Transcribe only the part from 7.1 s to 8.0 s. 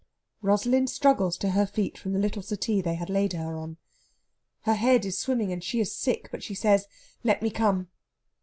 "Let me come!"